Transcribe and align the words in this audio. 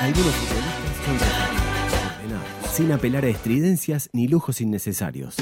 Algunos 0.00 0.32
futbolistas 0.34 0.90
sin 2.72 2.90
apelar 2.90 3.26
a 3.26 3.28
estridencias 3.28 4.08
ni 4.14 4.28
lujos 4.28 4.62
innecesarios. 4.62 5.36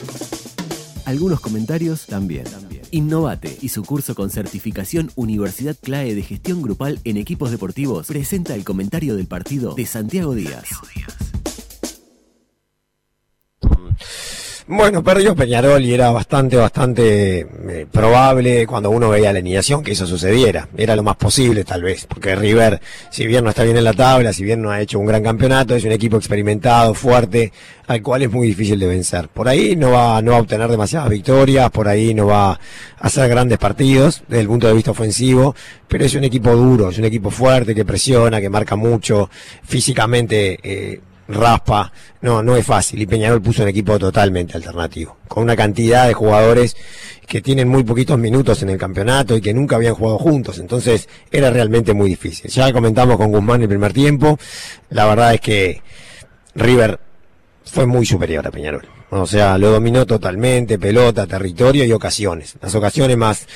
Algunos 1.04 1.38
comentarios 1.38 2.06
también. 2.06 2.45
Innovate 2.90 3.56
y 3.62 3.68
su 3.68 3.84
curso 3.84 4.16
con 4.16 4.30
certificación 4.30 5.12
Universidad 5.14 5.76
CLAE 5.80 6.16
de 6.16 6.22
Gestión 6.22 6.60
Grupal 6.60 6.98
en 7.04 7.18
Equipos 7.18 7.52
Deportivos 7.52 8.08
presenta 8.08 8.56
el 8.56 8.65
comentario 8.65 9.15
del 9.15 9.29
partido 9.29 9.76
de 9.76 9.87
Santiago 9.87 10.35
Díaz. 10.35 10.65
Bueno, 14.71 15.03
perdió 15.03 15.35
Peñarol 15.35 15.82
y 15.82 15.94
era 15.94 16.10
bastante, 16.10 16.55
bastante 16.55 17.38
eh, 17.38 17.87
probable 17.91 18.66
cuando 18.66 18.91
uno 18.91 19.09
veía 19.09 19.33
la 19.33 19.38
alineación 19.38 19.83
que 19.83 19.92
eso 19.92 20.06
sucediera. 20.06 20.69
Era 20.77 20.95
lo 20.95 21.02
más 21.02 21.16
posible 21.16 21.64
tal 21.64 21.83
vez, 21.83 22.05
porque 22.05 22.37
River, 22.37 22.78
si 23.10 23.27
bien 23.27 23.45
no 23.45 23.51
está 23.51 23.62
bien 23.62 23.78
en 23.78 23.84
la 23.84 23.95
tabla, 23.95 24.30
si 24.34 24.45
bien 24.45 24.60
no 24.60 24.70
ha 24.70 24.83
hecho 24.83 24.98
un 24.98 25.07
gran 25.07 25.23
campeonato, 25.23 25.74
es 25.74 25.84
un 25.84 25.93
equipo 25.93 26.19
experimentado, 26.19 26.93
fuerte, 26.93 27.51
al 27.87 28.02
cual 28.02 28.24
es 28.24 28.30
muy 28.30 28.48
difícil 28.48 28.79
de 28.79 28.87
vencer. 28.88 29.29
Por 29.29 29.48
ahí 29.48 29.74
no 29.74 29.93
va, 29.93 30.20
no 30.20 30.33
va 30.33 30.37
a 30.37 30.41
obtener 30.43 30.69
demasiadas 30.69 31.09
victorias, 31.09 31.71
por 31.71 31.88
ahí 31.88 32.12
no 32.12 32.27
va 32.27 32.51
a 32.51 32.59
hacer 32.98 33.27
grandes 33.30 33.57
partidos 33.57 34.23
desde 34.29 34.43
el 34.43 34.48
punto 34.48 34.66
de 34.66 34.74
vista 34.74 34.91
ofensivo, 34.91 35.55
pero 35.88 36.05
es 36.05 36.15
un 36.15 36.24
equipo 36.24 36.55
duro, 36.55 36.91
es 36.91 36.98
un 36.98 37.07
equipo 37.07 37.30
fuerte 37.30 37.74
que 37.74 37.87
presiona, 37.87 38.38
que 38.38 38.51
marca 38.51 38.77
mucho, 38.77 39.30
físicamente 39.65 40.59
eh, 40.62 41.01
raspa, 41.28 41.92
no, 42.23 42.42
no 42.42 42.56
es 42.56 42.66
fácil. 42.66 43.00
Y 43.02 43.06
Peñarol 43.06 43.42
puso 43.42 43.62
un 43.62 43.68
equipo 43.68 43.98
totalmente 43.98 44.56
alternativo, 44.56 45.18
con 45.28 45.45
una 45.45 45.54
cantidad 45.54 46.06
de 46.06 46.14
jugadores 46.14 46.77
que 47.27 47.42
tienen 47.42 47.68
muy 47.68 47.84
poquitos 47.84 48.18
minutos 48.18 48.62
en 48.62 48.70
el 48.70 48.78
campeonato 48.78 49.37
y 49.37 49.41
que 49.41 49.52
nunca 49.52 49.77
habían 49.77 49.95
jugado 49.95 50.18
juntos. 50.18 50.59
Entonces 50.59 51.09
era 51.30 51.51
realmente 51.51 51.92
muy 51.92 52.09
difícil. 52.09 52.51
Ya 52.51 52.73
comentamos 52.73 53.16
con 53.16 53.30
Guzmán 53.30 53.62
el 53.62 53.68
primer 53.68 53.92
tiempo. 53.92 54.38
La 54.91 55.04
verdad 55.06 55.34
es 55.34 55.41
que 55.41 55.82
River 56.54 56.98
fue 57.65 57.87
muy 57.87 58.07
superior 58.07 58.46
a 58.46 58.51
Peñarol. 58.51 58.88
O 59.10 59.26
sea, 59.26 59.57
lo 59.57 59.70
dominó 59.70 60.04
totalmente, 60.04 60.79
pelota, 60.79 61.26
territorio 61.26 61.85
y 61.85 61.92
ocasiones. 61.92 62.57
Las 62.60 62.74
ocasiones 62.74 63.16
más, 63.16 63.46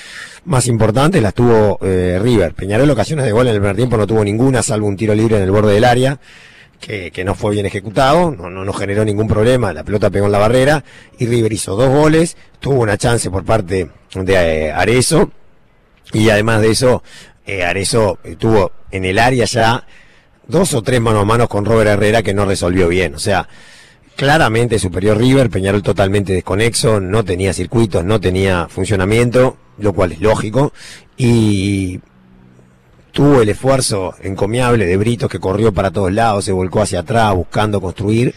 más 0.45 0.67
importantes 0.67 1.23
las 1.23 1.35
tuvo 1.35 1.79
eh, 1.83 2.19
River. 2.21 2.55
Peñarol 2.55 2.89
ocasiones 2.91 3.25
de 3.25 3.33
gol 3.33 3.49
en 3.49 3.55
el 3.55 3.61
primer 3.61 3.77
tiempo 3.77 3.97
no 3.97 4.07
tuvo 4.07 4.25
ninguna, 4.25 4.63
salvo 4.63 4.87
un 4.87 4.97
tiro 4.97 5.15
libre 5.15 5.37
en 5.37 5.43
el 5.43 5.51
borde 5.51 5.75
del 5.75 5.85
área 5.85 6.19
que, 6.83 7.25
no 7.25 7.37
fue 7.37 7.53
bien 7.53 7.65
ejecutado, 7.65 8.33
no, 8.33 8.51
no, 8.51 8.73
generó 8.73 9.05
ningún 9.05 9.29
problema, 9.29 9.73
la 9.73 9.85
pelota 9.85 10.11
pegó 10.11 10.27
en 10.27 10.33
la 10.33 10.39
barrera 10.39 10.85
y 11.17 11.27
River 11.27 11.53
hizo 11.53 11.77
dos 11.77 11.89
goles, 11.89 12.37
tuvo 12.59 12.81
una 12.81 12.99
chance 12.99 13.31
por 13.31 13.45
parte 13.45 13.89
de 14.15 14.35
eh, 14.35 14.73
Arezo 14.73 15.31
y 16.13 16.29
además 16.29 16.61
de 16.61 16.71
eso, 16.71 17.05
eh, 17.47 17.65
Arezo 17.65 18.19
tuvo 18.37 18.73
en 18.91 19.05
el 19.05 19.21
área 19.21 19.45
ya 19.45 19.87
dos 20.49 20.75
o 20.75 20.83
tres 20.83 21.01
mano 21.01 21.21
a 21.21 21.25
mano 21.25 21.49
con 21.49 21.65
Robert 21.65 21.89
Herrera 21.89 22.23
que 22.25 22.35
no 22.35 22.47
resolvió 22.47 22.89
bien, 22.89 23.15
o 23.15 23.21
sea, 23.21 23.49
claramente 24.17 24.81
superior 24.81 25.17
River, 25.19 25.51
Peñarol 25.51 25.85
totalmente 25.85 26.33
desconexo, 26.33 27.01
no 27.01 27.25
tenía 27.25 27.53
circuitos, 27.53 28.05
no 28.05 28.21
tenía 28.21 28.67
funcionamiento, 28.69 29.57
lo 29.79 29.93
cual 29.93 30.13
es 30.13 30.21
lógico, 30.21 30.73
y 31.17 32.01
tuvo 33.13 33.43
el 33.43 33.49
esfuerzo 33.51 34.15
encomiable 34.23 34.87
de 34.87 34.97
Brito 34.97 35.29
que 35.29 35.39
corrió 35.39 35.73
para 35.73 35.91
todos 35.91 36.13
lados, 36.13 36.47
se 36.47 36.53
volcó 36.53 36.81
hacia 36.81 37.01
atrás 37.01 37.35
buscando 37.35 37.81
construir, 37.81 38.35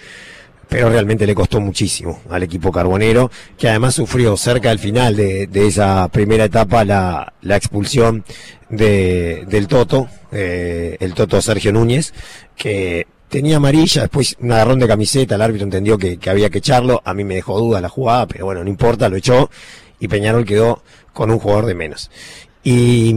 pero 0.68 0.90
realmente 0.90 1.26
le 1.26 1.34
costó 1.34 1.62
muchísimo 1.62 2.20
al 2.30 2.44
equipo 2.44 2.72
carbonero, 2.72 3.32
que 3.58 3.70
además 3.70 3.96
sufrió 3.96 4.36
cerca 4.36 4.70
del 4.70 4.80
final 4.80 5.16
de, 5.16 5.50
esa 5.54 6.08
primera 6.10 6.44
etapa 6.44 6.84
la, 6.84 7.34
expulsión 7.56 8.26
de, 8.70 9.46
del 9.48 9.68
Toto, 9.68 10.10
eh, 10.32 10.98
el 11.00 11.14
Toto 11.14 11.42
Sergio 11.42 11.72
Núñez, 11.72 12.14
que 12.58 13.08
tenía 13.30 13.58
amarilla, 13.58 14.02
después 14.02 14.36
un 14.42 14.52
agarrón 14.52 14.80
de 14.80 14.88
camiseta, 14.88 15.36
el 15.36 15.42
árbitro 15.42 15.66
entendió 15.66 15.98
que, 15.98 16.20
había 16.30 16.50
que 16.50 16.58
echarlo, 16.58 17.02
a 17.06 17.14
mí 17.14 17.24
me 17.24 17.36
dejó 17.36 17.58
duda 17.60 17.80
la 17.80 17.90
jugada, 17.90 18.28
pero 18.28 18.46
bueno, 18.46 18.64
no 18.64 18.70
importa, 18.70 19.08
lo 19.08 19.16
echó 19.16 19.50
y 20.00 20.10
Peñarol 20.10 20.46
quedó 20.46 20.84
con 21.14 21.32
un 21.32 21.40
jugador 21.40 21.66
de 21.66 21.76
menos. 21.76 22.12
y 22.64 23.14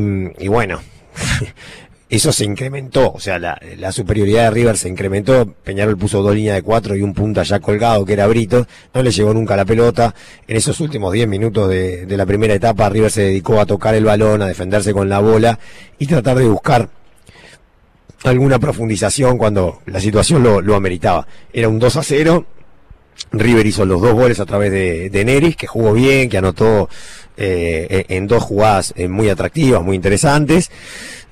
bueno, 0.46 0.80
eso 2.10 2.32
se 2.32 2.44
incrementó, 2.44 3.12
o 3.12 3.20
sea, 3.20 3.38
la, 3.38 3.92
superioridad 3.92 4.44
de 4.44 4.50
River 4.50 4.76
se 4.78 4.88
incrementó, 4.88 5.46
Peñarol 5.62 5.98
puso 5.98 6.22
dos 6.22 6.34
líneas 6.34 6.56
de 6.56 6.62
cuatro 6.62 6.96
y 6.96 7.02
un 7.02 7.12
punta 7.12 7.42
ya 7.42 7.60
colgado, 7.60 8.04
que 8.04 8.14
era 8.14 8.26
Brito, 8.26 8.66
no 8.94 9.02
le 9.02 9.10
llegó 9.10 9.34
nunca 9.34 9.56
la 9.56 9.66
pelota, 9.66 10.14
en 10.46 10.56
esos 10.56 10.80
últimos 10.80 11.12
diez 11.12 11.28
minutos 11.28 11.68
de, 11.68 12.06
la 12.08 12.24
primera 12.24 12.54
etapa 12.54 12.88
River 12.88 13.10
se 13.10 13.22
dedicó 13.22 13.60
a 13.60 13.66
tocar 13.66 13.94
el 13.94 14.04
balón, 14.04 14.40
a 14.40 14.46
defenderse 14.46 14.94
con 14.94 15.08
la 15.08 15.18
bola 15.18 15.58
y 15.98 16.06
tratar 16.06 16.38
de 16.38 16.48
buscar 16.48 16.88
alguna 18.24 18.58
profundización 18.58 19.36
cuando 19.36 19.80
la 19.86 20.00
situación 20.00 20.42
lo, 20.42 20.74
ameritaba. 20.74 21.26
Era 21.52 21.68
un 21.68 21.78
2 21.78 21.96
a 21.96 22.02
0, 22.02 22.46
River 23.32 23.66
hizo 23.66 23.84
los 23.84 24.00
dos 24.00 24.14
goles 24.14 24.40
a 24.40 24.46
través 24.46 24.70
de, 24.72 25.10
de 25.10 25.24
Neris, 25.24 25.56
que 25.56 25.66
jugó 25.66 25.92
bien, 25.92 26.28
que 26.28 26.38
anotó 26.38 26.88
eh, 27.36 28.04
en 28.08 28.26
dos 28.26 28.42
jugadas 28.42 28.92
eh, 28.96 29.08
muy 29.08 29.28
atractivas, 29.28 29.82
muy 29.82 29.96
interesantes. 29.96 30.70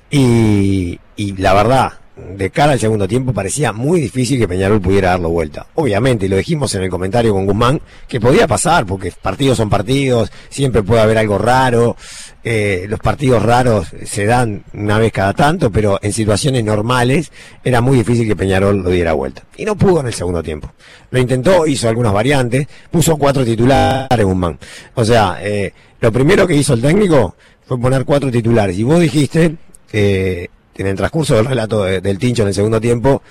Y, 0.09 0.99
y 1.15 1.35
la 1.37 1.53
verdad, 1.53 1.93
de 2.35 2.49
cara 2.49 2.73
al 2.73 2.79
segundo 2.79 3.07
tiempo 3.07 3.33
parecía 3.33 3.71
muy 3.73 4.01
difícil 4.01 4.39
que 4.39 4.47
Peñarol 4.47 4.81
pudiera 4.81 5.09
darlo 5.09 5.29
vuelta. 5.29 5.67
Obviamente, 5.75 6.25
y 6.25 6.29
lo 6.29 6.37
dijimos 6.37 6.73
en 6.75 6.83
el 6.83 6.89
comentario 6.89 7.33
con 7.33 7.45
Guzmán, 7.45 7.81
que 8.07 8.19
podía 8.19 8.47
pasar, 8.47 8.85
porque 8.85 9.11
partidos 9.21 9.57
son 9.57 9.69
partidos, 9.69 10.31
siempre 10.49 10.83
puede 10.83 11.01
haber 11.01 11.17
algo 11.17 11.37
raro, 11.37 11.95
eh, 12.43 12.85
los 12.87 12.99
partidos 12.99 13.43
raros 13.43 13.87
se 14.05 14.25
dan 14.25 14.63
una 14.73 14.97
vez 14.97 15.11
cada 15.11 15.33
tanto, 15.33 15.71
pero 15.71 15.99
en 16.01 16.13
situaciones 16.13 16.63
normales 16.63 17.31
era 17.63 17.81
muy 17.81 17.97
difícil 17.97 18.27
que 18.27 18.35
Peñarol 18.35 18.81
lo 18.81 18.89
diera 18.89 19.13
vuelta. 19.13 19.43
Y 19.55 19.65
no 19.65 19.75
pudo 19.75 19.99
en 19.99 20.07
el 20.07 20.13
segundo 20.13 20.41
tiempo. 20.41 20.71
Lo 21.11 21.19
intentó, 21.19 21.67
hizo 21.67 21.87
algunas 21.87 22.13
variantes, 22.13 22.67
puso 22.89 23.17
cuatro 23.17 23.45
titulares 23.45 24.25
Guzmán. 24.25 24.57
O 24.95 25.05
sea, 25.05 25.37
eh, 25.41 25.73
lo 25.99 26.11
primero 26.11 26.47
que 26.47 26.55
hizo 26.55 26.73
el 26.73 26.81
técnico 26.81 27.35
fue 27.65 27.79
poner 27.79 28.05
cuatro 28.05 28.31
titulares. 28.31 28.77
Y 28.77 28.83
vos 28.83 28.99
dijiste, 28.99 29.55
que 29.91 30.49
en 30.77 30.87
el 30.87 30.95
transcurso 30.95 31.35
del 31.35 31.45
relato 31.45 31.83
del 31.83 32.17
Tincho 32.17 32.43
en 32.43 32.49
el 32.49 32.53
segundo 32.53 32.79
tiempo, 32.79 33.21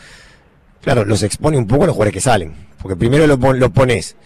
claro, 0.83 1.05
los 1.05 1.23
expone 1.23 1.57
un 1.57 1.67
poco 1.67 1.87
los 1.87 1.95
jugadores 1.95 2.15
que 2.15 2.21
salen. 2.21 2.55
Porque 2.81 2.97
primero 2.97 3.27
lo, 3.27 3.39
pones, 3.71 4.17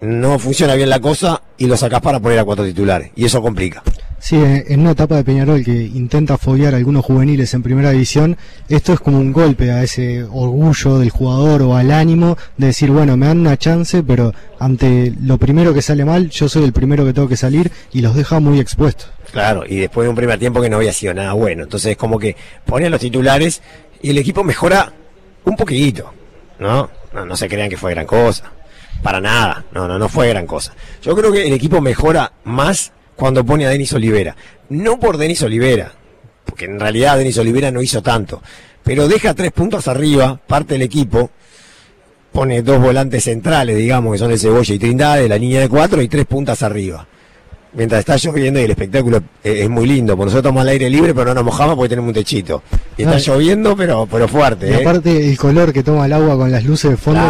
no 0.00 0.38
funciona 0.38 0.74
bien 0.74 0.88
la 0.88 1.00
cosa 1.00 1.42
y 1.56 1.66
lo 1.66 1.76
sacás 1.76 2.00
para 2.00 2.20
poner 2.20 2.38
a 2.38 2.44
cuatro 2.44 2.64
titulares. 2.64 3.10
Y 3.14 3.24
eso 3.24 3.40
complica. 3.40 3.82
Sí, 4.20 4.36
en 4.36 4.80
una 4.80 4.90
etapa 4.90 5.16
de 5.16 5.24
Peñarol 5.24 5.64
que 5.64 5.72
intenta 5.72 6.36
foguear 6.36 6.74
a 6.74 6.76
algunos 6.76 7.04
juveniles 7.04 7.54
en 7.54 7.62
primera 7.62 7.92
división, 7.92 8.36
esto 8.68 8.92
es 8.92 9.00
como 9.00 9.18
un 9.18 9.32
golpe 9.32 9.70
a 9.70 9.82
ese 9.82 10.24
orgullo 10.24 10.98
del 10.98 11.10
jugador 11.10 11.62
o 11.62 11.76
al 11.76 11.92
ánimo 11.92 12.36
de 12.56 12.66
decir, 12.66 12.90
bueno, 12.90 13.16
me 13.16 13.26
dan 13.26 13.38
una 13.38 13.56
chance, 13.56 14.02
pero 14.02 14.34
ante 14.58 15.14
lo 15.22 15.38
primero 15.38 15.72
que 15.72 15.82
sale 15.82 16.04
mal, 16.04 16.30
yo 16.30 16.48
soy 16.48 16.64
el 16.64 16.72
primero 16.72 17.04
que 17.04 17.12
tengo 17.12 17.28
que 17.28 17.36
salir 17.36 17.70
y 17.92 18.00
los 18.00 18.16
deja 18.16 18.40
muy 18.40 18.58
expuestos. 18.58 19.08
Claro, 19.30 19.64
y 19.66 19.76
después 19.76 20.04
de 20.04 20.10
un 20.10 20.16
primer 20.16 20.38
tiempo 20.38 20.60
que 20.60 20.68
no 20.68 20.76
había 20.76 20.92
sido 20.92 21.14
nada 21.14 21.32
bueno. 21.34 21.62
Entonces, 21.62 21.96
como 21.96 22.18
que 22.18 22.34
pone 22.66 22.86
a 22.86 22.90
los 22.90 23.00
titulares 23.00 23.62
y 24.02 24.10
el 24.10 24.18
equipo 24.18 24.42
mejora 24.42 24.92
un 25.44 25.56
poquito, 25.56 26.12
¿no? 26.58 26.90
No, 27.12 27.24
no 27.24 27.36
se 27.36 27.48
crean 27.48 27.70
que 27.70 27.76
fue 27.76 27.92
gran 27.92 28.06
cosa. 28.06 28.52
Para 29.02 29.20
nada, 29.20 29.64
no, 29.72 29.86
no, 29.86 29.98
no 29.98 30.08
fue 30.08 30.28
gran 30.28 30.46
cosa. 30.46 30.74
Yo 31.02 31.14
creo 31.14 31.30
que 31.30 31.46
el 31.46 31.52
equipo 31.52 31.80
mejora 31.80 32.32
más 32.44 32.92
cuando 33.18 33.44
pone 33.44 33.66
a 33.66 33.70
Denis 33.70 33.92
Olivera. 33.92 34.36
No 34.68 35.00
por 35.00 35.18
Denis 35.18 35.42
Olivera, 35.42 35.92
porque 36.44 36.66
en 36.66 36.78
realidad 36.78 37.18
Denis 37.18 37.36
Olivera 37.38 37.70
no 37.72 37.82
hizo 37.82 38.00
tanto, 38.00 38.40
pero 38.84 39.08
deja 39.08 39.34
tres 39.34 39.50
puntos 39.50 39.88
arriba, 39.88 40.40
parte 40.46 40.74
del 40.74 40.82
equipo, 40.82 41.30
pone 42.32 42.62
dos 42.62 42.80
volantes 42.80 43.24
centrales, 43.24 43.76
digamos, 43.76 44.12
que 44.12 44.18
son 44.18 44.30
el 44.30 44.38
Cebolla 44.38 44.72
y 44.72 44.78
Trindade, 44.78 45.28
la 45.28 45.36
línea 45.36 45.60
de 45.60 45.68
cuatro 45.68 46.00
y 46.00 46.08
tres 46.08 46.26
puntas 46.26 46.62
arriba. 46.62 47.06
Mientras 47.74 47.98
está 47.98 48.16
lloviendo 48.16 48.60
y 48.60 48.62
el 48.62 48.70
espectáculo 48.70 49.22
es, 49.42 49.68
muy 49.68 49.86
lindo, 49.86 50.16
porque 50.16 50.26
nosotros 50.26 50.48
estamos 50.48 50.62
al 50.62 50.68
aire 50.68 50.88
libre, 50.88 51.12
pero 51.12 51.26
no 51.26 51.34
nos 51.34 51.44
mojamos 51.44 51.76
porque 51.76 51.90
tenemos 51.90 52.08
un 52.08 52.14
techito. 52.14 52.62
Y 52.96 53.02
está 53.02 53.18
lloviendo, 53.18 53.76
pero, 53.76 54.06
pero 54.10 54.26
fuerte. 54.26 54.70
Y 54.70 54.72
¿eh? 54.72 54.76
aparte 54.76 55.30
el 55.30 55.36
color 55.36 55.72
que 55.72 55.82
toma 55.82 56.06
el 56.06 56.12
agua 56.12 56.36
con 56.36 56.50
las 56.50 56.64
luces 56.64 56.92
de 56.92 56.96
fondo 56.96 57.20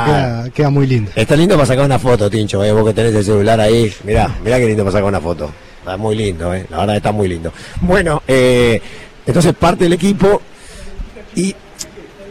queda, 0.55 0.71
muy 0.71 0.87
lindo. 0.87 1.11
Está 1.17 1.35
lindo 1.35 1.57
para 1.57 1.67
sacar 1.67 1.85
una 1.85 1.99
foto, 1.99 2.31
Tincho, 2.31 2.63
¿eh? 2.63 2.73
vos 2.73 2.87
que 2.87 2.95
tenés 2.95 3.15
el 3.15 3.25
celular 3.25 3.59
ahí. 3.59 3.93
Mirá, 4.05 4.37
mirá 4.45 4.59
qué 4.59 4.67
lindo 4.67 4.85
para 4.85 4.93
sacar 4.93 5.09
una 5.09 5.21
foto. 5.21 5.51
Muy 5.97 6.17
lindo, 6.17 6.53
¿eh? 6.55 6.67
la 6.71 6.79
verdad 6.79 6.97
está 6.97 7.13
muy 7.13 7.29
lindo. 7.29 7.53
Bueno, 7.81 8.23
eh, 8.27 8.81
entonces 9.27 9.55
parte 9.55 9.85
del 9.85 9.95
equipo 9.95 10.43
y 11.35 11.55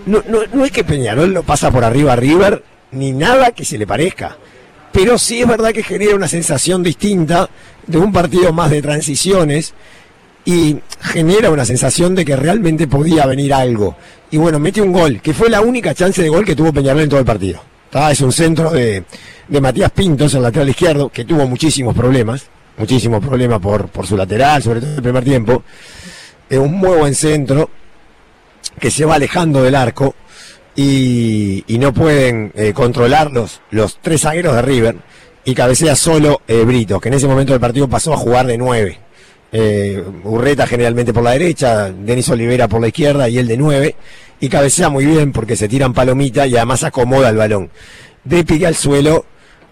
no, 0.05 0.23
no, 0.27 0.39
no 0.53 0.65
es 0.65 0.71
que 0.71 0.83
Peñarol 0.83 1.33
lo 1.33 1.43
pasa 1.43 1.71
por 1.71 1.83
arriba 1.83 2.13
a 2.13 2.15
River, 2.15 2.63
ni 2.91 3.11
nada 3.11 3.51
que 3.51 3.65
se 3.65 3.77
le 3.77 3.85
parezca. 3.85 4.37
Pero 4.91 5.17
sí 5.17 5.41
es 5.41 5.47
verdad 5.47 5.71
que 5.71 5.83
genera 5.83 6.15
una 6.15 6.27
sensación 6.27 6.81
distinta 6.81 7.49
de 7.85 7.97
un 7.97 8.11
partido 8.11 8.53
más 8.53 8.71
de 8.71 8.81
transiciones 8.81 9.73
y 10.45 10.77
genera 11.01 11.51
una 11.51 11.65
sensación 11.65 12.15
de 12.15 12.23
que 12.23 12.35
realmente 12.35 12.87
podía 12.87 13.25
venir 13.25 13.53
algo. 13.53 13.97
Y 14.31 14.37
bueno, 14.37 14.59
mete 14.59 14.81
un 14.81 14.93
gol, 14.93 15.21
que 15.21 15.33
fue 15.33 15.49
la 15.49 15.61
única 15.61 15.93
chance 15.93 16.21
de 16.21 16.29
gol 16.29 16.45
que 16.45 16.55
tuvo 16.55 16.71
Peñarol 16.71 17.01
en 17.01 17.09
todo 17.09 17.19
el 17.19 17.25
partido. 17.25 17.61
Es 18.09 18.21
un 18.21 18.31
centro 18.31 18.71
de, 18.71 19.03
de 19.47 19.61
Matías 19.61 19.91
Pintos, 19.91 20.33
el 20.33 20.43
lateral 20.43 20.69
izquierdo, 20.69 21.09
que 21.09 21.25
tuvo 21.25 21.47
muchísimos 21.47 21.95
problemas 21.95 22.47
muchísimos 22.77 23.25
problemas 23.25 23.59
por, 23.59 23.87
por 23.89 24.05
su 24.05 24.15
lateral, 24.15 24.61
sobre 24.61 24.79
todo 24.79 24.91
en 24.91 24.95
el 24.97 25.03
primer 25.03 25.23
tiempo. 25.23 25.63
Es 26.49 26.57
un 26.57 26.73
muy 26.73 26.97
buen 26.97 27.15
centro 27.15 27.69
que 28.79 28.91
se 28.91 29.05
va 29.05 29.15
alejando 29.15 29.63
del 29.63 29.75
arco 29.75 30.15
y, 30.75 31.63
no 31.79 31.93
pueden 31.93 32.51
eh, 32.55 32.73
controlar 32.73 33.31
los, 33.31 33.61
los 33.71 33.97
tres 34.01 34.21
zagueros 34.21 34.55
de 34.55 34.61
River 34.61 34.95
y 35.43 35.55
cabecea 35.55 35.95
solo 35.95 36.41
eh, 36.47 36.63
Brito, 36.63 36.99
que 36.99 37.07
en 37.07 37.15
ese 37.15 37.27
momento 37.27 37.53
del 37.53 37.59
partido 37.59 37.87
pasó 37.87 38.13
a 38.13 38.17
jugar 38.17 38.45
de 38.45 38.57
nueve. 38.57 38.99
Eh, 39.51 40.03
Urreta 40.25 40.67
generalmente 40.67 41.13
por 41.13 41.23
la 41.23 41.31
derecha, 41.31 41.89
Denis 41.89 42.29
Olivera 42.29 42.67
por 42.67 42.81
la 42.81 42.89
izquierda 42.89 43.29
y 43.29 43.37
él 43.37 43.47
de 43.47 43.57
nueve. 43.57 43.95
Y 44.39 44.49
cabecea 44.49 44.89
muy 44.89 45.05
bien 45.05 45.31
porque 45.31 45.55
se 45.55 45.67
tiran 45.67 45.93
palomita 45.93 46.45
y 46.45 46.55
además 46.55 46.83
acomoda 46.83 47.29
el 47.29 47.37
balón. 47.37 47.71
De 48.23 48.43
pique 48.43 48.67
al 48.67 48.75
suelo 48.75 49.25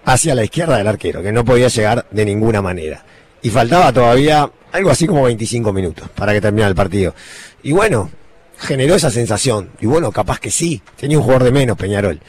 hacia 0.05 0.35
la 0.35 0.43
izquierda 0.43 0.77
del 0.77 0.87
arquero, 0.87 1.21
que 1.21 1.31
no 1.31 1.43
podía 1.43 1.67
llegar 1.67 2.05
de 2.11 2.25
ninguna 2.25 2.61
manera. 2.61 3.03
Y 3.41 3.49
faltaba 3.49 3.91
todavía 3.91 4.49
algo 4.71 4.89
así 4.89 5.07
como 5.07 5.23
25 5.23 5.73
minutos 5.73 6.09
para 6.15 6.33
que 6.33 6.41
terminara 6.41 6.69
el 6.69 6.75
partido. 6.75 7.13
Y 7.63 7.71
bueno, 7.71 8.09
generó 8.57 8.95
esa 8.95 9.09
sensación. 9.09 9.69
Y 9.81 9.85
bueno, 9.85 10.11
capaz 10.11 10.39
que 10.39 10.51
sí, 10.51 10.81
tenía 10.95 11.17
un 11.17 11.23
jugador 11.23 11.45
de 11.45 11.51
menos 11.51 11.77
Peñarol. 11.77 12.19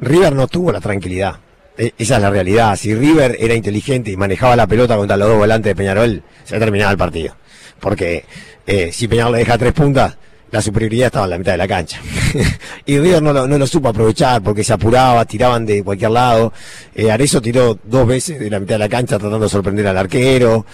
River 0.00 0.34
no 0.34 0.46
tuvo 0.46 0.72
la 0.72 0.80
tranquilidad. 0.80 1.40
E, 1.76 1.92
esa 1.98 2.16
es 2.16 2.22
la 2.22 2.30
realidad. 2.30 2.76
Si 2.76 2.94
River 2.94 3.36
era 3.40 3.54
inteligente 3.54 4.10
y 4.10 4.16
manejaba 4.16 4.56
la 4.56 4.66
pelota 4.66 4.96
contra 4.96 5.16
los 5.16 5.28
dos 5.28 5.38
volantes 5.38 5.70
de 5.70 5.76
Peñarol, 5.76 6.22
se 6.44 6.58
terminaba 6.58 6.92
el 6.92 6.98
partido. 6.98 7.36
Porque 7.80 8.24
eh, 8.66 8.90
si 8.92 9.08
Peñarol 9.08 9.32
le 9.32 9.38
deja 9.38 9.58
tres 9.58 9.72
puntas, 9.72 10.16
la 10.50 10.62
superioridad 10.62 11.06
estaba 11.06 11.24
en 11.24 11.30
la 11.30 11.38
mitad 11.38 11.52
de 11.52 11.58
la 11.58 11.68
cancha. 11.68 12.00
y 12.86 12.98
River 12.98 13.22
no 13.22 13.32
lo, 13.32 13.46
no 13.46 13.58
lo, 13.58 13.66
supo 13.66 13.88
aprovechar 13.88 14.42
porque 14.42 14.64
se 14.64 14.72
apuraba, 14.72 15.24
tiraban 15.24 15.66
de 15.66 15.82
cualquier 15.82 16.10
lado. 16.10 16.52
Eh, 16.94 17.10
Arezo 17.10 17.40
tiró 17.40 17.78
dos 17.84 18.06
veces 18.06 18.38
de 18.38 18.50
la 18.50 18.60
mitad 18.60 18.76
de 18.76 18.80
la 18.80 18.88
cancha 18.88 19.18
tratando 19.18 19.44
de 19.44 19.48
sorprender 19.48 19.86
al 19.86 19.98
arquero. 19.98 20.64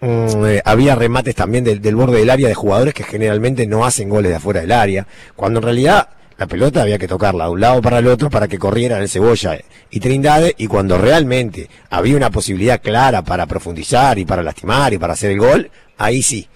Mm, 0.00 0.44
eh, 0.46 0.62
había 0.64 0.94
remates 0.94 1.34
también 1.34 1.64
del, 1.64 1.96
borde 1.96 2.18
del 2.18 2.28
área 2.28 2.48
de 2.48 2.54
jugadores 2.54 2.92
que 2.92 3.04
generalmente 3.04 3.66
no 3.66 3.86
hacen 3.86 4.08
goles 4.08 4.30
de 4.30 4.36
afuera 4.36 4.60
del 4.60 4.72
área, 4.72 5.06
cuando 5.34 5.60
en 5.60 5.64
realidad 5.64 6.08
la 6.36 6.46
pelota 6.46 6.82
había 6.82 6.98
que 6.98 7.08
tocarla 7.08 7.44
de 7.44 7.50
un 7.52 7.60
lado 7.60 7.80
para 7.80 8.00
el 8.00 8.08
otro 8.08 8.28
para 8.28 8.48
que 8.48 8.58
corrieran 8.58 9.00
el 9.00 9.08
Cebolla 9.08 9.58
y 9.90 10.00
Trindade, 10.00 10.54
y 10.58 10.66
cuando 10.66 10.98
realmente 10.98 11.70
había 11.88 12.16
una 12.16 12.30
posibilidad 12.30 12.82
clara 12.82 13.22
para 13.22 13.46
profundizar 13.46 14.18
y 14.18 14.24
para 14.24 14.42
lastimar 14.42 14.92
y 14.92 14.98
para 14.98 15.12
hacer 15.14 15.30
el 15.30 15.38
gol, 15.38 15.70
ahí 15.96 16.22
sí. 16.22 16.48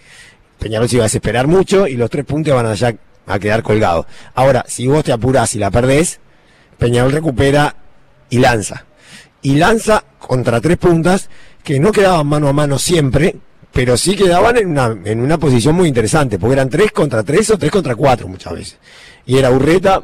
Peñarol 0.58 0.88
se 0.88 0.96
iba 0.96 1.04
a 1.04 1.06
desesperar 1.06 1.46
mucho 1.46 1.86
y 1.86 1.96
los 1.96 2.10
tres 2.10 2.24
puntos 2.24 2.54
van 2.54 2.66
allá 2.66 2.94
a 3.26 3.38
quedar 3.38 3.62
colgados. 3.62 4.06
Ahora, 4.34 4.64
si 4.66 4.86
vos 4.86 5.04
te 5.04 5.12
apurás 5.12 5.54
y 5.54 5.58
la 5.58 5.70
perdés, 5.70 6.20
Peñarol 6.78 7.12
recupera 7.12 7.76
y 8.30 8.38
lanza. 8.38 8.84
Y 9.42 9.56
lanza 9.56 10.04
contra 10.18 10.60
tres 10.60 10.78
puntas 10.78 11.28
que 11.62 11.78
no 11.78 11.92
quedaban 11.92 12.26
mano 12.26 12.48
a 12.48 12.52
mano 12.52 12.78
siempre, 12.78 13.36
pero 13.72 13.96
sí 13.96 14.16
quedaban 14.16 14.56
en 14.56 14.68
una, 14.68 14.96
en 15.04 15.20
una 15.20 15.38
posición 15.38 15.76
muy 15.76 15.88
interesante, 15.88 16.38
porque 16.38 16.54
eran 16.54 16.70
tres 16.70 16.92
contra 16.92 17.22
tres 17.22 17.50
o 17.50 17.58
tres 17.58 17.70
contra 17.70 17.94
cuatro 17.94 18.26
muchas 18.26 18.52
veces. 18.52 18.78
Y 19.26 19.36
era 19.36 19.50
Urreta, 19.50 20.02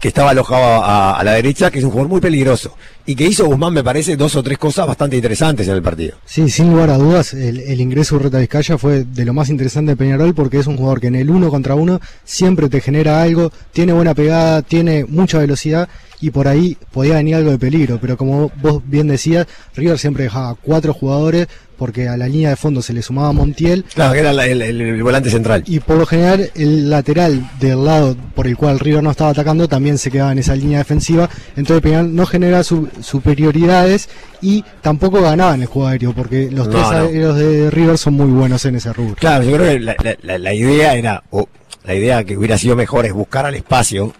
que 0.00 0.08
estaba 0.08 0.30
alojado 0.30 0.82
a, 0.84 1.22
la 1.24 1.32
derecha, 1.32 1.70
que 1.70 1.78
es 1.78 1.84
un 1.84 1.90
jugador 1.90 2.10
muy 2.10 2.20
peligroso. 2.20 2.76
Y 3.08 3.16
que 3.16 3.24
hizo 3.24 3.46
Guzmán, 3.46 3.72
me 3.72 3.82
parece, 3.82 4.18
dos 4.18 4.36
o 4.36 4.42
tres 4.42 4.58
cosas 4.58 4.86
bastante 4.86 5.16
interesantes 5.16 5.66
en 5.66 5.72
el 5.72 5.80
partido. 5.80 6.18
Sí, 6.26 6.50
sin 6.50 6.70
lugar 6.70 6.90
a 6.90 6.98
dudas, 6.98 7.32
el, 7.32 7.80
ingreso 7.80 8.14
de 8.14 8.20
Urreta 8.20 8.38
Vizcaya 8.38 8.76
fue 8.76 9.04
de 9.04 9.24
lo 9.24 9.32
más 9.32 9.48
interesante 9.48 9.92
de 9.92 9.96
Peñarol 9.96 10.34
porque 10.34 10.58
es 10.58 10.66
un 10.66 10.76
jugador 10.76 11.00
que 11.00 11.06
en 11.06 11.14
el 11.14 11.30
uno 11.30 11.48
contra 11.48 11.74
uno 11.74 12.02
siempre 12.24 12.68
te 12.68 12.82
genera 12.82 13.22
algo, 13.22 13.50
tiene 13.72 13.94
buena 13.94 14.12
pegada, 14.12 14.60
tiene 14.60 15.06
mucha 15.06 15.38
velocidad 15.38 15.88
y 16.20 16.30
por 16.30 16.48
ahí 16.48 16.76
podía 16.92 17.14
venir 17.14 17.36
algo 17.36 17.50
de 17.50 17.58
peligro. 17.58 17.98
Pero 17.98 18.18
como 18.18 18.52
vos 18.60 18.82
bien 18.84 19.08
decías, 19.08 19.46
River 19.74 19.98
siempre 19.98 20.24
dejaba 20.24 20.54
cuatro 20.54 20.92
jugadores 20.92 21.48
porque 21.78 22.08
a 22.08 22.16
la 22.16 22.26
línea 22.26 22.50
de 22.50 22.56
fondo 22.56 22.82
se 22.82 22.92
le 22.92 23.02
sumaba 23.02 23.32
Montiel. 23.32 23.84
Claro, 23.94 24.12
que 24.12 24.18
era 24.18 24.30
el, 24.30 25.02
volante 25.02 25.30
central. 25.30 25.62
Y 25.66 25.78
por 25.78 25.96
lo 25.96 26.06
general 26.06 26.50
el 26.56 26.90
lateral 26.90 27.48
del 27.60 27.84
lado 27.84 28.16
por 28.34 28.48
el 28.48 28.56
cual 28.56 28.80
River 28.80 29.02
no 29.02 29.12
estaba 29.12 29.30
atacando 29.30 29.68
también 29.68 29.96
se 29.96 30.10
quedaba 30.10 30.32
en 30.32 30.38
esa 30.38 30.56
línea 30.56 30.78
defensiva. 30.78 31.30
Entonces 31.56 31.80
Peñarol 31.80 32.14
no 32.14 32.26
genera 32.26 32.64
superioridades 33.02 34.08
y 34.40 34.64
tampoco 34.80 35.20
ganaba 35.20 35.54
en 35.54 35.62
el 35.62 35.66
juego 35.66 35.88
aéreo 35.88 36.12
porque 36.12 36.50
los 36.50 36.68
tres 36.70 36.84
aéreos 36.84 37.36
de 37.36 37.70
River 37.70 37.98
son 37.98 38.14
muy 38.14 38.26
buenos 38.26 38.64
en 38.64 38.76
ese 38.76 38.92
rubro. 38.92 39.14
Claro, 39.16 39.44
yo 39.44 39.56
creo 39.56 39.96
que 39.96 40.18
la, 40.22 40.54
idea 40.54 40.94
era, 40.94 41.22
o 41.30 41.48
la 41.84 41.94
idea 41.94 42.24
que 42.24 42.36
hubiera 42.36 42.58
sido 42.58 42.76
mejor 42.76 43.06
es 43.06 43.12
buscar 43.12 43.46
al 43.46 43.54
espacio 43.54 44.12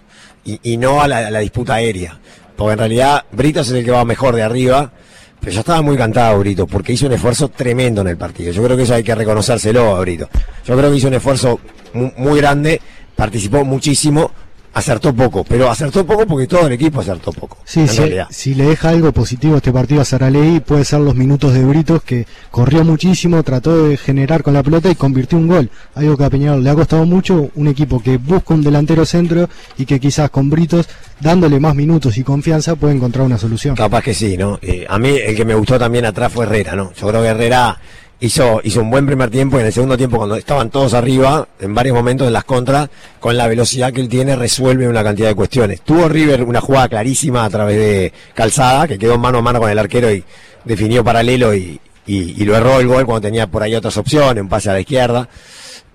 y, 0.44 0.76
no 0.76 1.02
a 1.02 1.08
la, 1.08 1.38
disputa 1.40 1.74
aérea. 1.74 2.18
Porque 2.56 2.72
en 2.72 2.78
realidad 2.78 3.24
Brito 3.30 3.60
es 3.60 3.70
el 3.70 3.84
que 3.84 3.90
va 3.90 4.04
mejor 4.04 4.34
de 4.34 4.42
arriba 4.42 4.92
pero 5.40 5.52
ya 5.52 5.60
estaba 5.60 5.82
muy 5.82 5.96
cantado 5.96 6.38
Brito, 6.38 6.66
porque 6.66 6.92
hizo 6.92 7.06
un 7.06 7.12
esfuerzo 7.12 7.48
tremendo 7.48 8.00
en 8.00 8.08
el 8.08 8.16
partido. 8.16 8.52
Yo 8.52 8.62
creo 8.64 8.76
que 8.76 8.82
eso 8.82 8.94
hay 8.94 9.04
que 9.04 9.14
reconocérselo 9.14 9.96
a 9.96 10.00
Brito. 10.00 10.28
Yo 10.64 10.76
creo 10.76 10.90
que 10.90 10.96
hizo 10.96 11.08
un 11.08 11.14
esfuerzo 11.14 11.60
muy, 11.94 12.40
grande, 12.40 12.80
participó 13.14 13.64
muchísimo, 13.64 14.32
acertó 14.72 15.14
poco, 15.14 15.44
pero 15.44 15.70
acertó 15.70 16.04
poco 16.06 16.26
porque 16.26 16.46
todo 16.46 16.66
el 16.66 16.72
equipo 16.72 17.00
acertó 17.00 17.32
poco. 17.32 17.58
Sí, 17.64 17.86
sí 17.88 18.02
si 18.30 18.54
le 18.54 18.64
deja 18.64 18.90
algo 18.90 19.12
positivo 19.12 19.56
este 19.56 19.72
partido 19.72 20.00
a 20.00 20.04
Saraley, 20.04 20.60
puede 20.60 20.84
ser 20.84 21.00
los 21.00 21.14
minutos 21.14 21.54
de 21.54 21.64
Britos, 21.64 22.02
que 22.02 22.26
corrió 22.50 22.84
muchísimo, 22.84 23.42
trató 23.42 23.86
de 23.88 23.96
generar 23.96 24.42
con 24.42 24.54
la 24.54 24.62
pelota 24.62 24.90
y 24.90 24.94
convirtió 24.94 25.38
un 25.38 25.48
gol. 25.48 25.70
Algo 25.94 26.16
que 26.16 26.24
a 26.24 26.30
Peñarol 26.30 26.62
le 26.62 26.70
ha 26.70 26.74
costado 26.74 27.04
mucho, 27.04 27.50
un 27.54 27.68
equipo 27.68 28.02
que 28.02 28.16
busca 28.16 28.54
un 28.54 28.62
delantero 28.62 29.04
centro 29.04 29.48
y 29.76 29.86
que 29.86 29.98
quizás 30.00 30.30
con 30.30 30.50
Britos, 30.50 30.88
dándole 31.20 31.60
más 31.60 31.74
minutos 31.74 32.16
y 32.18 32.24
confianza, 32.24 32.76
puede 32.76 32.94
encontrar 32.94 33.26
una 33.26 33.38
solución. 33.38 33.74
Capaz 33.74 34.02
que 34.02 34.14
sí, 34.14 34.36
¿no? 34.36 34.58
Eh, 34.62 34.86
a 34.88 34.98
mí 34.98 35.10
el 35.10 35.34
que 35.34 35.44
me 35.44 35.54
gustó 35.54 35.78
también 35.78 36.04
atrás 36.04 36.32
fue 36.32 36.44
Herrera, 36.44 36.74
¿no? 36.74 36.92
Yo 36.94 37.08
creo 37.08 37.22
que 37.22 37.28
Herrera 37.28 37.78
hizo, 38.20 38.60
hizo 38.64 38.82
un 38.82 38.90
buen 38.90 39.06
primer 39.06 39.30
tiempo 39.30 39.56
y 39.56 39.60
en 39.60 39.66
el 39.66 39.72
segundo 39.72 39.96
tiempo 39.96 40.16
cuando 40.16 40.36
estaban 40.36 40.70
todos 40.70 40.94
arriba, 40.94 41.48
en 41.60 41.74
varios 41.74 41.94
momentos 41.94 42.26
en 42.26 42.32
las 42.32 42.44
contras, 42.44 42.88
con 43.20 43.36
la 43.36 43.46
velocidad 43.46 43.92
que 43.92 44.00
él 44.00 44.08
tiene 44.08 44.36
resuelve 44.36 44.88
una 44.88 45.04
cantidad 45.04 45.28
de 45.28 45.34
cuestiones. 45.34 45.80
Tuvo 45.82 46.08
River 46.08 46.42
una 46.42 46.60
jugada 46.60 46.88
clarísima 46.88 47.44
a 47.44 47.50
través 47.50 47.76
de 47.76 48.12
Calzada, 48.34 48.88
que 48.88 48.98
quedó 48.98 49.18
mano 49.18 49.38
a 49.38 49.42
mano 49.42 49.60
con 49.60 49.70
el 49.70 49.78
arquero 49.78 50.10
y 50.12 50.24
definió 50.64 51.04
paralelo 51.04 51.54
y, 51.54 51.80
y, 52.06 52.44
lo 52.44 52.56
erró 52.56 52.80
el 52.80 52.86
gol 52.86 53.04
cuando 53.04 53.22
tenía 53.22 53.46
por 53.46 53.62
ahí 53.62 53.74
otras 53.74 53.96
opciones, 53.96 54.42
un 54.42 54.48
pase 54.48 54.70
a 54.70 54.72
la 54.72 54.80
izquierda. 54.80 55.28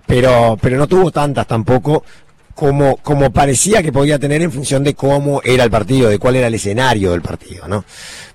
Pero, 0.05 0.57
pero 0.61 0.77
no 0.77 0.87
tuvo 0.87 1.11
tantas 1.11 1.47
tampoco 1.47 2.03
como, 2.55 2.97
como 2.97 3.31
parecía 3.31 3.81
que 3.81 3.91
podía 3.91 4.19
tener 4.19 4.41
en 4.41 4.51
función 4.51 4.83
de 4.83 4.93
cómo 4.93 5.41
era 5.43 5.63
el 5.63 5.71
partido, 5.71 6.09
de 6.09 6.19
cuál 6.19 6.35
era 6.35 6.47
el 6.47 6.55
escenario 6.55 7.11
del 7.11 7.21
partido, 7.21 7.67
¿no? 7.67 7.83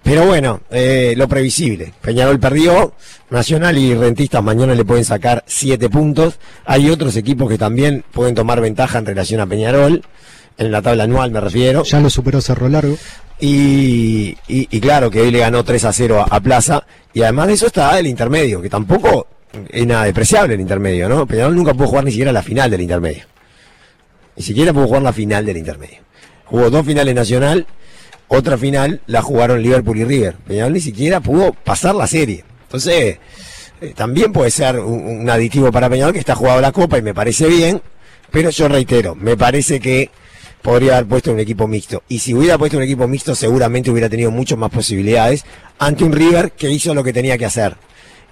Pero 0.02 0.26
bueno, 0.26 0.60
eh, 0.70 1.14
lo 1.16 1.28
previsible. 1.28 1.92
Peñarol 2.00 2.40
perdió, 2.40 2.94
Nacional 3.30 3.76
y 3.78 3.94
Rentistas 3.94 4.42
mañana 4.42 4.74
le 4.74 4.84
pueden 4.84 5.04
sacar 5.04 5.44
siete 5.46 5.88
puntos. 5.88 6.38
Hay 6.64 6.90
otros 6.90 7.16
equipos 7.16 7.48
que 7.48 7.58
también 7.58 8.04
pueden 8.12 8.34
tomar 8.34 8.60
ventaja 8.60 8.98
en 8.98 9.06
relación 9.06 9.40
a 9.40 9.46
Peñarol, 9.46 10.02
en 10.56 10.72
la 10.72 10.82
tabla 10.82 11.04
anual 11.04 11.30
me 11.30 11.40
refiero. 11.40 11.84
Ya 11.84 12.00
lo 12.00 12.10
superó 12.10 12.40
Cerro 12.40 12.68
Largo. 12.68 12.96
Y, 13.40 14.36
y, 14.48 14.80
claro 14.80 15.10
que 15.10 15.20
hoy 15.20 15.30
le 15.30 15.38
ganó 15.38 15.62
3 15.62 15.84
a 15.84 15.92
0 15.92 16.26
a, 16.28 16.36
a 16.36 16.40
Plaza. 16.40 16.84
Y 17.12 17.22
además 17.22 17.46
de 17.46 17.52
eso 17.52 17.66
está 17.66 17.96
el 17.98 18.08
intermedio, 18.08 18.60
que 18.60 18.68
tampoco 18.68 19.28
es 19.70 19.86
nada 19.86 20.04
despreciable 20.04 20.54
el 20.54 20.60
intermedio, 20.60 21.08
¿no? 21.08 21.26
Peñarol 21.26 21.54
nunca 21.54 21.72
pudo 21.72 21.86
jugar 21.86 22.04
ni 22.04 22.10
siquiera 22.10 22.32
la 22.32 22.42
final 22.42 22.70
del 22.70 22.80
intermedio. 22.80 23.24
Ni 24.38 24.44
siquiera 24.44 24.72
pudo 24.72 24.86
jugar 24.86 25.02
la 25.02 25.12
final 25.12 25.44
del 25.44 25.56
intermedio. 25.56 25.98
Jugó 26.44 26.70
dos 26.70 26.86
finales 26.86 27.12
nacional, 27.12 27.66
otra 28.28 28.56
final 28.56 29.00
la 29.06 29.20
jugaron 29.20 29.60
Liverpool 29.60 29.98
y 29.98 30.04
River. 30.04 30.36
Peñarol 30.46 30.74
ni 30.74 30.80
siquiera 30.80 31.20
pudo 31.20 31.52
pasar 31.52 31.96
la 31.96 32.06
serie. 32.06 32.44
Entonces, 32.62 33.18
eh, 33.80 33.94
también 33.96 34.32
puede 34.32 34.52
ser 34.52 34.78
un, 34.78 35.28
aditivo 35.28 35.72
para 35.72 35.90
Peñarol 35.90 36.12
que 36.12 36.20
está 36.20 36.36
jugado 36.36 36.60
la 36.60 36.70
Copa 36.70 36.98
y 36.98 37.02
me 37.02 37.14
parece 37.14 37.48
bien, 37.48 37.82
pero 38.30 38.50
yo 38.50 38.68
reitero, 38.68 39.16
me 39.16 39.36
parece 39.36 39.80
que 39.80 40.08
podría 40.62 40.98
haber 40.98 41.08
puesto 41.08 41.32
un 41.32 41.40
equipo 41.40 41.66
mixto. 41.66 42.04
Y 42.06 42.20
si 42.20 42.32
hubiera 42.32 42.56
puesto 42.56 42.76
un 42.76 42.84
equipo 42.84 43.08
mixto, 43.08 43.34
seguramente 43.34 43.90
hubiera 43.90 44.08
tenido 44.08 44.30
muchas 44.30 44.56
más 44.56 44.70
posibilidades 44.70 45.44
ante 45.80 46.04
un 46.04 46.12
River 46.12 46.52
que 46.52 46.70
hizo 46.70 46.94
lo 46.94 47.02
que 47.02 47.12
tenía 47.12 47.36
que 47.36 47.46
hacer. 47.46 47.76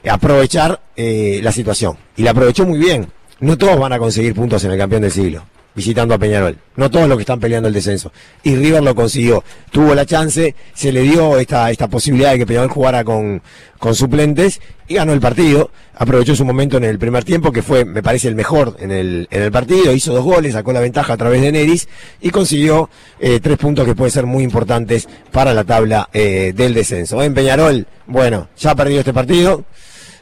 Aprovechar 0.08 0.80
eh, 0.94 1.40
la 1.42 1.50
situación. 1.50 1.96
Y 2.16 2.22
la 2.22 2.30
aprovechó 2.30 2.64
muy 2.64 2.78
bien. 2.78 3.08
No 3.40 3.58
todos 3.58 3.76
van 3.76 3.92
a 3.92 3.98
conseguir 3.98 4.34
puntos 4.34 4.62
en 4.62 4.70
el 4.70 4.78
campeón 4.78 5.02
del 5.02 5.10
siglo 5.10 5.42
visitando 5.76 6.14
a 6.14 6.18
Peñarol. 6.18 6.56
No 6.74 6.90
todos 6.90 7.06
los 7.06 7.18
que 7.18 7.22
están 7.22 7.38
peleando 7.38 7.68
el 7.68 7.74
descenso. 7.74 8.10
Y 8.42 8.56
River 8.56 8.82
lo 8.82 8.94
consiguió. 8.94 9.44
Tuvo 9.70 9.94
la 9.94 10.06
chance, 10.06 10.54
se 10.74 10.90
le 10.90 11.02
dio 11.02 11.38
esta, 11.38 11.70
esta 11.70 11.86
posibilidad 11.86 12.32
de 12.32 12.38
que 12.38 12.46
Peñarol 12.46 12.70
jugara 12.70 13.04
con, 13.04 13.42
con 13.78 13.94
suplentes 13.94 14.60
y 14.88 14.94
ganó 14.94 15.12
el 15.12 15.20
partido. 15.20 15.70
Aprovechó 15.94 16.34
su 16.34 16.44
momento 16.44 16.78
en 16.78 16.84
el 16.84 16.98
primer 16.98 17.24
tiempo, 17.24 17.52
que 17.52 17.62
fue, 17.62 17.84
me 17.84 18.02
parece, 18.02 18.28
el 18.28 18.34
mejor 18.34 18.76
en 18.80 18.90
el, 18.90 19.28
en 19.30 19.42
el 19.42 19.52
partido. 19.52 19.92
Hizo 19.92 20.14
dos 20.14 20.24
goles, 20.24 20.54
sacó 20.54 20.72
la 20.72 20.80
ventaja 20.80 21.12
a 21.12 21.16
través 21.16 21.42
de 21.42 21.52
Neris 21.52 21.88
y 22.22 22.30
consiguió 22.30 22.88
eh, 23.20 23.38
tres 23.40 23.58
puntos 23.58 23.84
que 23.84 23.94
pueden 23.94 24.12
ser 24.12 24.24
muy 24.24 24.42
importantes 24.42 25.06
para 25.30 25.52
la 25.52 25.64
tabla 25.64 26.08
eh, 26.12 26.54
del 26.56 26.72
descenso. 26.72 27.22
En 27.22 27.34
Peñarol, 27.34 27.86
bueno, 28.06 28.48
ya 28.56 28.70
ha 28.70 28.74
perdido 28.74 29.00
este 29.00 29.12
partido 29.12 29.64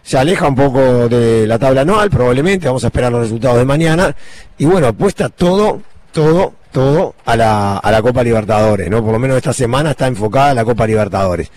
se 0.04 0.18
aleja 0.18 0.46
un 0.46 0.54
poco 0.54 1.08
de 1.08 1.46
la 1.46 1.58
tabla 1.58 1.80
anual, 1.80 2.10
probablemente, 2.10 2.66
vamos 2.66 2.84
a 2.84 2.88
esperar 2.88 3.10
los 3.10 3.22
resultados 3.22 3.58
de 3.58 3.64
mañana. 3.64 4.14
Y 4.58 4.66
bueno, 4.66 4.88
apuesta 4.88 5.30
todo, 5.30 5.80
todo 6.12 6.52
todo 6.74 7.14
a 7.24 7.36
la, 7.36 7.76
a 7.76 7.90
la 7.92 8.02
Copa 8.02 8.24
Libertadores, 8.24 8.90
¿no? 8.90 9.00
Por 9.00 9.12
lo 9.12 9.18
menos 9.20 9.36
esta 9.36 9.52
semana 9.52 9.92
está 9.92 10.08
enfocada 10.08 10.52
la 10.54 10.64
Copa 10.64 10.88
Libertadores. 10.88 11.50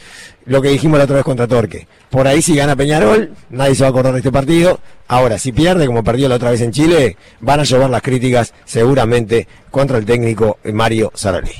Lo 0.45 0.61
que 0.61 0.69
dijimos 0.69 0.99
la 0.99 1.05
otra 1.05 1.15
vez 1.15 1.25
contra 1.25 1.47
Torque. 1.47 1.87
Por 2.11 2.27
ahí 2.27 2.39
si 2.39 2.55
gana 2.55 2.75
Peñarol, 2.75 3.33
nadie 3.49 3.73
se 3.73 3.81
va 3.81 3.87
a 3.87 3.89
acordar 3.89 4.13
de 4.13 4.19
este 4.19 4.31
partido. 4.31 4.79
Ahora, 5.07 5.39
si 5.39 5.51
pierde, 5.51 5.87
como 5.87 6.03
perdió 6.03 6.29
la 6.29 6.35
otra 6.35 6.51
vez 6.51 6.61
en 6.61 6.71
Chile, 6.71 7.17
van 7.39 7.59
a 7.59 7.63
llover 7.63 7.89
las 7.89 8.03
críticas 8.03 8.53
seguramente 8.63 9.47
contra 9.71 9.97
el 9.97 10.05
técnico 10.05 10.59
Mario 10.71 11.11
Sarali. 11.15 11.51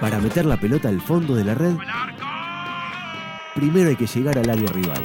Para 0.00 0.18
meter 0.18 0.46
la 0.46 0.56
pelota 0.56 0.88
al 0.88 1.02
fondo 1.02 1.36
de 1.36 1.44
la 1.44 1.54
red, 1.54 1.74
primero 3.54 3.90
hay 3.90 3.96
que 3.96 4.06
llegar 4.06 4.38
al 4.38 4.50
área 4.50 4.70
rival. 4.70 5.02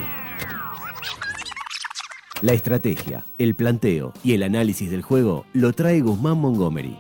La 2.42 2.54
estrategia, 2.54 3.26
el 3.38 3.56
planteo 3.56 4.14
y 4.24 4.34
el 4.34 4.44
análisis 4.44 4.92
del 4.92 5.02
juego 5.02 5.46
lo 5.54 5.74
trae 5.74 6.02
Guzmán 6.02 6.38
Montgomery. 6.38 6.98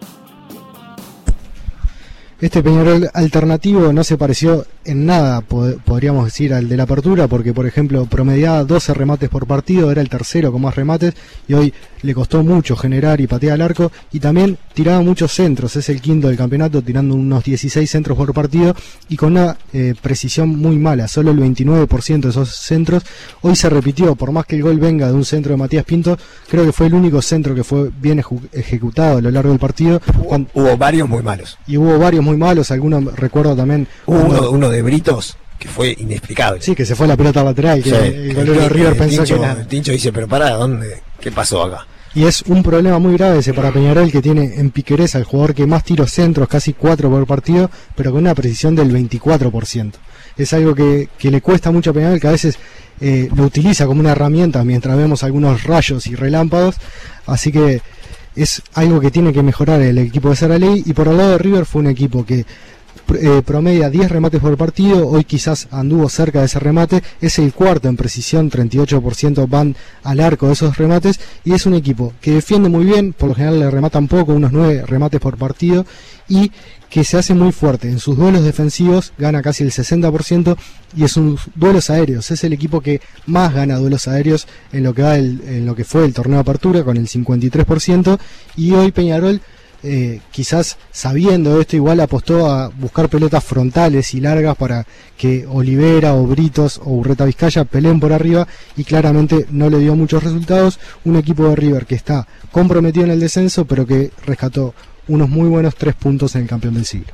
Este 2.41 2.61
Peñarol 2.61 3.09
alternativo 3.13 3.93
no 3.93 4.03
se 4.03 4.17
pareció 4.17 4.65
en 4.87 5.05
nada, 5.05 5.41
podríamos 5.41 6.25
decir, 6.25 6.53
al 6.53 6.67
de 6.69 6.77
la 6.77 6.83
apertura, 6.83 7.27
porque, 7.27 7.53
por 7.53 7.67
ejemplo, 7.67 8.05
promediaba 8.05 8.63
12 8.63 8.93
remates 8.93 9.29
por 9.29 9.45
partido, 9.45 9.91
era 9.91 10.01
el 10.01 10.09
tercero 10.09 10.51
con 10.51 10.61
más 10.61 10.75
remates, 10.75 11.13
y 11.47 11.53
hoy 11.53 11.73
le 12.01 12.13
costó 12.13 12.43
mucho 12.43 12.75
generar 12.75 13.19
y 13.19 13.27
patear 13.27 13.55
al 13.55 13.61
arco, 13.61 13.91
y 14.11 14.19
también 14.19 14.57
tiraba 14.73 15.01
muchos 15.01 15.33
centros, 15.33 15.75
es 15.75 15.89
el 15.89 16.01
quinto 16.01 16.27
del 16.27 16.37
campeonato, 16.37 16.81
tirando 16.81 17.15
unos 17.15 17.43
16 17.43 17.89
centros 17.89 18.17
por 18.17 18.33
partido, 18.33 18.75
y 19.09 19.17
con 19.17 19.33
una 19.33 19.57
eh, 19.73 19.93
precisión 20.01 20.49
muy 20.49 20.77
mala, 20.77 21.07
solo 21.07 21.31
el 21.31 21.39
29% 21.39 22.21
de 22.21 22.29
esos 22.29 22.55
centros. 22.55 23.03
Hoy 23.41 23.55
se 23.55 23.69
repitió, 23.69 24.15
por 24.15 24.31
más 24.31 24.45
que 24.45 24.55
el 24.55 24.63
gol 24.63 24.79
venga 24.79 25.07
de 25.07 25.13
un 25.13 25.25
centro 25.25 25.51
de 25.51 25.57
Matías 25.57 25.83
Pinto, 25.83 26.17
creo 26.49 26.65
que 26.65 26.71
fue 26.71 26.87
el 26.87 26.93
único 26.93 27.21
centro 27.21 27.53
que 27.53 27.63
fue 27.63 27.89
bien 27.99 28.23
ejecutado 28.53 29.17
a 29.17 29.21
lo 29.21 29.31
largo 29.31 29.49
del 29.49 29.59
partido. 29.59 30.01
hubo 30.53 30.77
varios 30.77 31.09
muy 31.09 31.23
malos. 31.23 31.57
Y 31.67 31.77
hubo 31.77 31.99
varios 31.99 32.23
muy 32.23 32.37
malos, 32.37 32.71
algunos 32.71 33.15
recuerdo 33.15 33.55
también. 33.55 33.87
Hubo 34.05 34.51
uno, 34.51 34.69
de 34.69 34.76
Britos 34.81 35.37
que 35.59 35.67
fue 35.67 35.95
inexplicable. 35.97 36.61
Sí, 36.61 36.75
que 36.75 36.85
se 36.85 36.95
fue 36.95 37.07
la 37.07 37.17
pelota 37.17 37.43
lateral, 37.43 37.81
que 37.81 37.89
el 37.89 38.33
golero 38.33 38.61
de 38.61 38.69
River 38.69 38.97
pensó 38.97 39.23
que 39.23 39.33
era. 39.33 39.53
El 39.53 39.67
Tincho 39.67 39.91
dice, 39.91 40.13
pero 40.13 40.27
para, 40.27 40.51
¿dónde? 40.51 41.01
¿Qué 41.19 41.31
pasó 41.31 41.63
acá? 41.63 41.87
Y 42.13 42.25
es 42.25 42.41
un 42.43 42.63
problema 42.63 42.99
muy 42.99 43.13
grave 43.13 43.39
ese 43.39 43.53
para 43.53 43.71
Peñarol 43.71 44.11
que 44.11 44.21
tiene 44.21 44.55
en 44.55 44.71
Piquerés 44.71 45.15
al 45.15 45.23
jugador 45.23 45.53
que 45.53 45.67
más 45.67 45.83
tiros 45.83 46.11
centros, 46.11 46.47
casi 46.47 46.73
4 46.73 47.09
por 47.09 47.27
partido, 47.27 47.69
pero 47.95 48.11
con 48.11 48.21
una 48.21 48.33
precisión 48.33 48.75
del 48.75 48.91
24%. 48.91 49.93
Es 50.35 50.53
algo 50.53 50.73
que, 50.73 51.09
que 51.17 51.29
le 51.29 51.41
cuesta 51.41 51.71
mucho 51.71 51.91
a 51.91 51.93
Peñarol, 51.93 52.19
que 52.19 52.27
a 52.27 52.31
veces 52.31 52.57
eh, 52.99 53.29
lo 53.35 53.43
utiliza 53.43 53.85
como 53.85 53.99
una 53.99 54.11
herramienta 54.11 54.63
mientras 54.63 54.97
vemos 54.97 55.23
algunos 55.23 55.63
rayos 55.63 56.07
y 56.07 56.15
relámpagos. 56.15 56.77
Así 57.25 57.51
que 57.51 57.81
es 58.35 58.61
algo 58.73 58.99
que 58.99 59.11
tiene 59.11 59.33
que 59.33 59.43
mejorar 59.43 59.81
el 59.81 59.97
equipo 59.97 60.33
de 60.33 60.59
ley 60.59 60.83
y 60.85 60.93
por 60.93 61.07
el 61.07 61.17
lado 61.17 61.31
de 61.31 61.37
River 61.39 61.65
fue 61.65 61.81
un 61.81 61.87
equipo 61.87 62.25
que 62.25 62.45
eh, 63.15 63.41
promedia 63.45 63.89
10 63.89 64.11
remates 64.11 64.41
por 64.41 64.57
partido, 64.57 65.07
hoy 65.07 65.23
quizás 65.23 65.67
anduvo 65.71 66.09
cerca 66.09 66.39
de 66.39 66.45
ese 66.45 66.59
remate, 66.59 67.03
es 67.21 67.39
el 67.39 67.53
cuarto 67.53 67.87
en 67.87 67.97
precisión, 67.97 68.49
38% 68.49 69.47
van 69.49 69.75
al 70.03 70.19
arco 70.19 70.47
de 70.47 70.53
esos 70.53 70.77
remates. 70.77 71.19
Y 71.43 71.53
es 71.53 71.65
un 71.65 71.73
equipo 71.73 72.13
que 72.21 72.31
defiende 72.31 72.69
muy 72.69 72.85
bien, 72.85 73.13
por 73.13 73.29
lo 73.29 73.35
general 73.35 73.59
le 73.59 73.71
rematan 73.71 74.07
poco, 74.07 74.33
unos 74.33 74.51
9 74.51 74.83
remates 74.85 75.19
por 75.19 75.37
partido 75.37 75.85
y 76.27 76.51
que 76.89 77.03
se 77.03 77.17
hace 77.17 77.33
muy 77.33 77.51
fuerte. 77.51 77.89
En 77.89 77.99
sus 77.99 78.17
duelos 78.17 78.43
defensivos 78.43 79.13
gana 79.17 79.41
casi 79.41 79.63
el 79.63 79.71
60% 79.71 80.57
y 80.95 81.01
en 81.01 81.09
sus 81.09 81.41
duelos 81.55 81.89
aéreos. 81.89 82.31
Es 82.31 82.43
el 82.43 82.53
equipo 82.53 82.81
que 82.81 83.01
más 83.25 83.53
gana 83.53 83.77
duelos 83.77 84.07
aéreos 84.07 84.47
en 84.71 84.83
lo 84.83 84.93
que, 84.93 85.01
va 85.01 85.17
en 85.17 85.65
lo 85.65 85.75
que 85.75 85.83
fue 85.83 86.05
el 86.05 86.13
torneo 86.13 86.37
de 86.37 86.41
apertura 86.41 86.83
con 86.83 86.97
el 86.97 87.07
53% 87.07 88.19
y 88.55 88.71
hoy 88.71 88.91
Peñarol 88.91 89.41
eh, 89.83 90.21
quizás 90.31 90.77
sabiendo 90.91 91.61
esto 91.61 91.75
igual 91.75 91.99
apostó 91.99 92.49
a 92.49 92.69
buscar 92.69 93.09
pelotas 93.09 93.43
frontales 93.43 94.13
y 94.13 94.21
largas 94.21 94.55
para 94.55 94.85
que 95.17 95.45
Olivera 95.45 96.15
o 96.15 96.25
Britos 96.25 96.81
o 96.83 96.91
Urreta 96.91 97.25
Vizcaya 97.25 97.63
peleen 97.63 97.99
por 97.99 98.11
arriba 98.11 98.47
y 98.75 98.83
claramente 98.83 99.45
no 99.51 99.69
le 99.69 99.79
dio 99.79 99.95
muchos 99.95 100.23
resultados. 100.23 100.79
Un 101.05 101.15
equipo 101.15 101.47
de 101.47 101.55
River 101.55 101.85
que 101.85 101.95
está 101.95 102.27
comprometido 102.51 103.05
en 103.05 103.11
el 103.11 103.19
descenso 103.19 103.65
pero 103.65 103.85
que 103.85 104.11
rescató 104.25 104.73
unos 105.07 105.29
muy 105.29 105.47
buenos 105.47 105.75
tres 105.75 105.95
puntos 105.95 106.35
en 106.35 106.43
el 106.43 106.47
campeón 106.47 106.73
del 106.73 106.85
siglo. 106.85 107.05